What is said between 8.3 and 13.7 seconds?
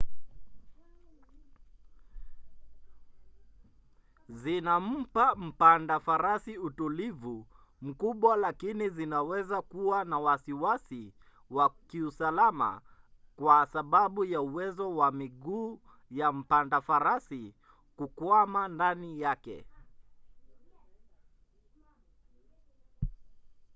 lakini zinaweza kuwa na wasiwasi wa kiusalama kwa